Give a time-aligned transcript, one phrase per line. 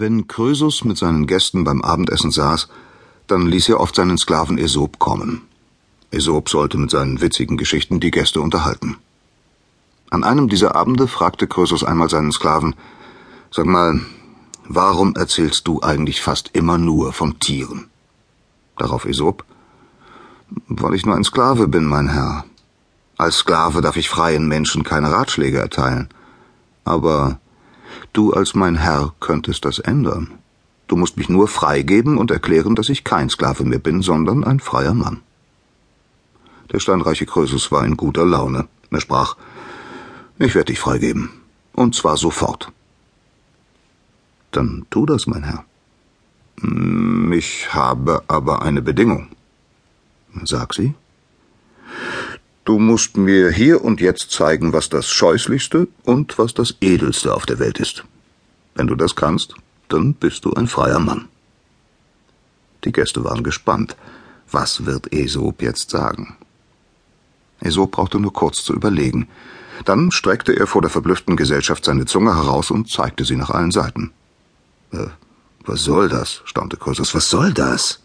[0.00, 2.68] Wenn Krösus mit seinen Gästen beim Abendessen saß,
[3.26, 5.42] dann ließ er oft seinen Sklaven Aesop kommen.
[6.12, 8.98] Aesop sollte mit seinen witzigen Geschichten die Gäste unterhalten.
[10.08, 12.76] An einem dieser Abende fragte Krösus einmal seinen Sklaven,
[13.50, 14.00] Sag mal,
[14.68, 17.90] warum erzählst du eigentlich fast immer nur von Tieren?
[18.76, 19.44] Darauf Aesop,
[20.68, 22.44] weil ich nur ein Sklave bin, mein Herr.
[23.16, 26.08] Als Sklave darf ich freien Menschen keine Ratschläge erteilen.
[26.84, 27.40] Aber
[28.12, 30.38] Du als mein Herr könntest das ändern.
[30.86, 34.60] Du musst mich nur freigeben und erklären, dass ich kein Sklave mehr bin, sondern ein
[34.60, 35.20] freier Mann.
[36.72, 38.68] Der steinreiche Krösus war in guter Laune.
[38.90, 39.36] Er sprach,
[40.38, 41.30] ich werde dich freigeben.
[41.72, 42.72] Und zwar sofort.
[44.50, 45.64] Dann tu das, mein Herr.
[47.32, 49.28] Ich habe aber eine Bedingung.
[50.44, 50.94] Sag sie.
[52.68, 57.46] Du musst mir hier und jetzt zeigen, was das Scheußlichste und was das Edelste auf
[57.46, 58.04] der Welt ist.
[58.74, 59.54] Wenn du das kannst,
[59.88, 61.28] dann bist du ein freier Mann.
[62.84, 63.96] Die Gäste waren gespannt.
[64.50, 66.36] Was wird Aesop jetzt sagen?
[67.60, 69.28] Aesop brauchte nur kurz zu überlegen.
[69.86, 73.70] Dann streckte er vor der verblüfften Gesellschaft seine Zunge heraus und zeigte sie nach allen
[73.70, 74.12] Seiten.
[74.92, 75.06] Äh,
[75.64, 76.42] was soll das?
[76.44, 77.14] staunte Chrysos.
[77.14, 78.00] Was soll das?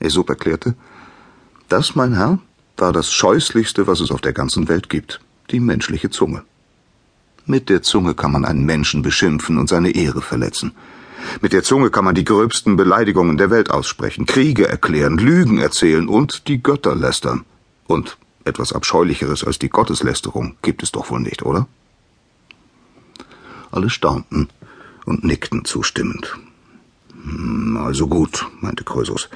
[0.00, 0.74] Aesop erklärte,
[1.68, 2.40] das, mein Herr,
[2.80, 6.44] war das Scheußlichste, was es auf der ganzen Welt gibt, die menschliche Zunge.
[7.46, 10.72] Mit der Zunge kann man einen Menschen beschimpfen und seine Ehre verletzen.
[11.40, 16.08] Mit der Zunge kann man die gröbsten Beleidigungen der Welt aussprechen, Kriege erklären, Lügen erzählen
[16.08, 17.44] und die Götter lästern.
[17.86, 21.66] Und etwas Abscheulicheres als die Gotteslästerung gibt es doch wohl nicht, oder?
[23.70, 24.48] Alle staunten
[25.06, 26.36] und nickten zustimmend.
[27.22, 29.28] Hm, also gut, meinte Krösus.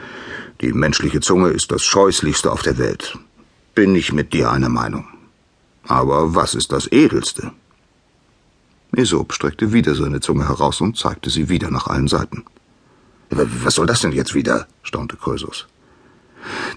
[0.61, 3.19] Die menschliche Zunge ist das Scheußlichste auf der Welt
[3.75, 5.07] bin ich mit dir einer Meinung.
[5.85, 7.53] Aber was ist das Edelste?
[8.97, 12.45] Aesop streckte wieder seine Zunge heraus und zeigte sie wieder nach allen Seiten.
[13.31, 14.67] Was soll das denn jetzt wieder?
[14.83, 15.67] staunte Krösus.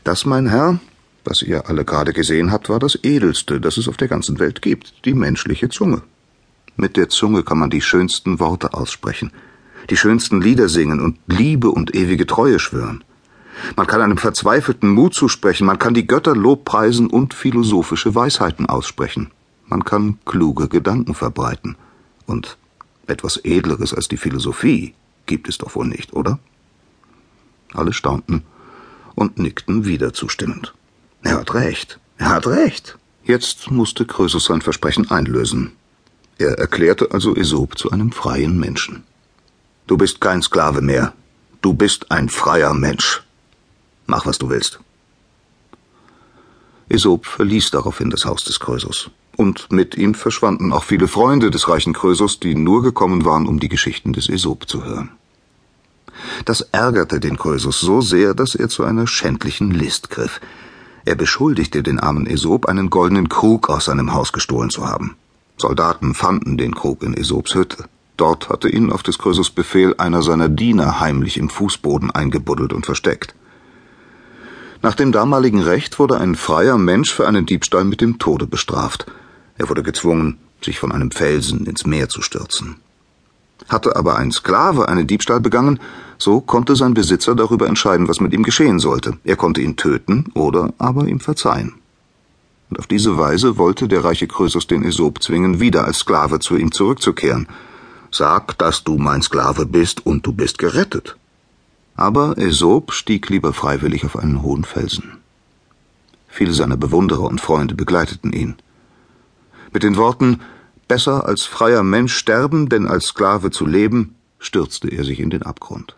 [0.03, 0.79] Das, mein Herr,
[1.25, 4.61] was ihr alle gerade gesehen habt, war das Edelste, das es auf der ganzen Welt
[4.61, 6.01] gibt, die menschliche Zunge.
[6.77, 9.31] Mit der Zunge kann man die schönsten Worte aussprechen,
[9.89, 13.03] die schönsten Lieder singen und Liebe und ewige Treue schwören.
[13.75, 19.31] Man kann einem verzweifelten Mut zusprechen, man kann die Götter lobpreisen und philosophische Weisheiten aussprechen.
[19.67, 21.75] Man kann kluge Gedanken verbreiten.
[22.25, 22.57] Und
[23.07, 24.93] etwas Edleres als die Philosophie
[25.25, 26.39] gibt es doch wohl nicht, oder?
[27.73, 28.43] Alle staunten
[29.15, 30.73] und nickten wieder zustimmend.
[31.23, 32.97] Er hat recht, er hat recht.
[33.23, 35.71] Jetzt musste Krösus sein Versprechen einlösen.
[36.37, 39.03] Er erklärte also Aesop zu einem freien Menschen.
[39.87, 41.13] Du bist kein Sklave mehr.
[41.61, 43.24] Du bist ein freier Mensch.
[44.07, 44.79] Mach, was du willst.
[46.89, 49.09] Aesop verließ daraufhin das Haus des Krösus.
[49.35, 53.59] Und mit ihm verschwanden auch viele Freunde des reichen Krösus, die nur gekommen waren, um
[53.59, 55.11] die Geschichten des Aesop zu hören.
[56.45, 60.39] Das ärgerte den Krösus so sehr, dass er zu einer schändlichen List griff.
[61.03, 65.15] Er beschuldigte den armen Aesop, einen goldenen Krug aus seinem Haus gestohlen zu haben.
[65.57, 67.85] Soldaten fanden den Krug in Aesops Hütte.
[68.17, 72.85] Dort hatte ihn auf des Krösus Befehl einer seiner Diener heimlich im Fußboden eingebuddelt und
[72.85, 73.35] versteckt.
[74.85, 79.07] Nach dem damaligen Recht wurde ein freier Mensch für einen Diebstahl mit dem Tode bestraft.
[79.57, 82.75] Er wurde gezwungen, sich von einem Felsen ins Meer zu stürzen.
[83.67, 85.79] Hatte aber ein Sklave einen Diebstahl begangen,
[86.19, 89.17] so konnte sein Besitzer darüber entscheiden, was mit ihm geschehen sollte.
[89.23, 91.73] Er konnte ihn töten oder aber ihm verzeihen.
[92.69, 96.57] Und auf diese Weise wollte der reiche Krösus den Aesop zwingen, wieder als Sklave zu
[96.57, 97.47] ihm zurückzukehren.
[98.11, 101.17] Sag, dass du mein Sklave bist und du bist gerettet.
[101.95, 105.17] Aber Aesop stieg lieber freiwillig auf einen hohen Felsen.
[106.27, 108.55] Viele seiner Bewunderer und Freunde begleiteten ihn.
[109.71, 110.41] Mit den Worten
[110.87, 115.41] Besser als freier Mensch sterben, denn als Sklave zu leben, stürzte er sich in den
[115.41, 115.97] Abgrund.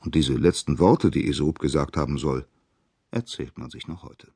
[0.00, 2.46] Und diese letzten Worte, die Aesop gesagt haben soll,
[3.12, 4.32] erzählt man sich noch heute.